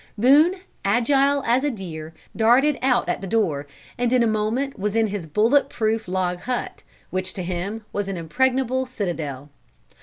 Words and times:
"Boone, 0.17 0.55
agile 0.83 1.43
as 1.45 1.63
a 1.63 1.69
deer, 1.69 2.11
darted 2.35 2.75
out 2.81 3.07
at 3.07 3.21
the 3.21 3.27
door, 3.27 3.67
and 3.99 4.11
in 4.11 4.23
a 4.23 4.25
moment 4.25 4.79
was 4.79 4.95
in 4.95 5.05
his 5.05 5.27
bullet 5.27 5.69
proof 5.69 6.07
log 6.07 6.39
hut, 6.39 6.81
which 7.11 7.35
to 7.35 7.43
him 7.43 7.85
was 7.93 8.07
an 8.07 8.17
impregnable 8.17 8.87
citadel. 8.87 9.51